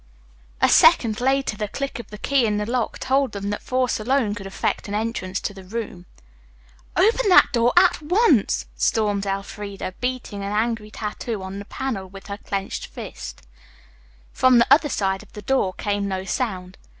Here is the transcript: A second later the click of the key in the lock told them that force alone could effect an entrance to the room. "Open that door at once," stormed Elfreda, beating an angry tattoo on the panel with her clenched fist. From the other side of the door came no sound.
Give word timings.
A 0.63 0.67
second 0.67 1.21
later 1.21 1.55
the 1.55 1.67
click 1.67 1.99
of 1.99 2.07
the 2.09 2.17
key 2.17 2.47
in 2.47 2.57
the 2.57 2.65
lock 2.65 2.97
told 2.97 3.33
them 3.33 3.51
that 3.51 3.61
force 3.61 3.99
alone 3.99 4.33
could 4.33 4.47
effect 4.47 4.87
an 4.87 4.95
entrance 4.95 5.39
to 5.41 5.53
the 5.53 5.63
room. 5.63 6.07
"Open 6.97 7.29
that 7.29 7.49
door 7.53 7.71
at 7.77 8.01
once," 8.01 8.65
stormed 8.75 9.27
Elfreda, 9.27 9.93
beating 10.01 10.41
an 10.43 10.53
angry 10.53 10.89
tattoo 10.89 11.43
on 11.43 11.59
the 11.59 11.65
panel 11.65 12.07
with 12.09 12.25
her 12.29 12.39
clenched 12.39 12.87
fist. 12.87 13.43
From 14.33 14.57
the 14.57 14.65
other 14.73 14.89
side 14.89 15.21
of 15.21 15.33
the 15.33 15.41
door 15.43 15.71
came 15.71 16.07
no 16.07 16.23
sound. 16.23 16.79